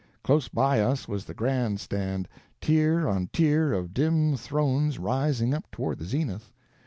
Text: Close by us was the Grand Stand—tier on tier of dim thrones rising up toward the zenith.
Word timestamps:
Close 0.23 0.47
by 0.47 0.79
us 0.81 1.07
was 1.07 1.25
the 1.25 1.33
Grand 1.35 1.79
Stand—tier 1.79 3.07
on 3.07 3.27
tier 3.31 3.71
of 3.71 3.93
dim 3.93 4.35
thrones 4.35 4.97
rising 4.97 5.53
up 5.53 5.69
toward 5.69 5.99
the 5.99 6.05
zenith. 6.05 6.51